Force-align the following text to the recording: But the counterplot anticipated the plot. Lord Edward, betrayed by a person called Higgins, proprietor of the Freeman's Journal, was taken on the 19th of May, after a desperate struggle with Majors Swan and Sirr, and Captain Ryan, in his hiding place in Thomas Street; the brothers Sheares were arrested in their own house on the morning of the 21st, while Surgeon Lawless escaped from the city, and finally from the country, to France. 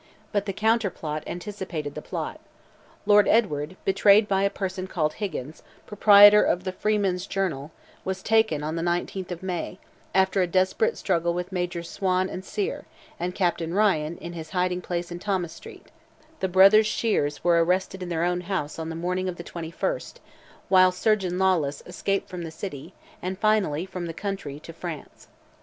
But 0.31 0.47
the 0.47 0.51
counterplot 0.51 1.21
anticipated 1.27 1.93
the 1.93 2.01
plot. 2.01 2.39
Lord 3.05 3.27
Edward, 3.27 3.77
betrayed 3.85 4.27
by 4.27 4.41
a 4.41 4.49
person 4.49 4.87
called 4.87 5.13
Higgins, 5.13 5.61
proprietor 5.85 6.41
of 6.41 6.63
the 6.63 6.71
Freeman's 6.71 7.27
Journal, 7.27 7.69
was 8.03 8.23
taken 8.23 8.63
on 8.63 8.75
the 8.75 8.81
19th 8.81 9.29
of 9.29 9.43
May, 9.43 9.77
after 10.15 10.41
a 10.41 10.47
desperate 10.47 10.97
struggle 10.97 11.35
with 11.35 11.51
Majors 11.51 11.87
Swan 11.87 12.29
and 12.31 12.43
Sirr, 12.43 12.85
and 13.19 13.35
Captain 13.35 13.75
Ryan, 13.75 14.17
in 14.17 14.33
his 14.33 14.49
hiding 14.49 14.81
place 14.81 15.11
in 15.11 15.19
Thomas 15.19 15.53
Street; 15.53 15.91
the 16.39 16.47
brothers 16.47 16.87
Sheares 16.87 17.43
were 17.43 17.63
arrested 17.63 18.01
in 18.01 18.09
their 18.09 18.23
own 18.23 18.41
house 18.41 18.79
on 18.79 18.89
the 18.89 18.95
morning 18.95 19.29
of 19.29 19.35
the 19.35 19.43
21st, 19.43 20.15
while 20.67 20.91
Surgeon 20.91 21.37
Lawless 21.37 21.83
escaped 21.85 22.27
from 22.27 22.41
the 22.41 22.49
city, 22.49 22.95
and 23.21 23.37
finally 23.37 23.85
from 23.85 24.07
the 24.07 24.13
country, 24.13 24.59
to 24.61 24.73
France. 24.73 25.27